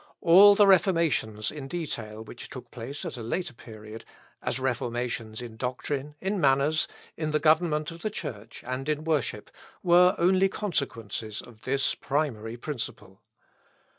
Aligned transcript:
All 0.21 0.55
the 0.55 0.65
reformations 0.65 1.51
in 1.51 1.67
detail 1.67 2.23
which 2.23 2.49
took 2.49 2.71
place 2.71 3.05
at 3.05 3.17
a 3.17 3.21
later 3.21 3.53
period, 3.53 4.03
as 4.41 4.59
reformations 4.59 5.43
in 5.43 5.57
doctrine, 5.57 6.15
in 6.19 6.41
manners, 6.41 6.87
in 7.15 7.29
the 7.29 7.39
government 7.39 7.91
of 7.91 8.01
the 8.01 8.09
Church, 8.09 8.63
and 8.65 8.89
in 8.89 9.03
worship, 9.03 9.51
were 9.83 10.15
only 10.17 10.49
consequences 10.49 11.39
of 11.39 11.61
this 11.65 11.93
primary 11.93 12.57
principle. 12.57 13.21